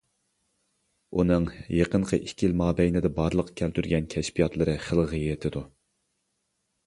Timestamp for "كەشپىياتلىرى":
4.13-4.75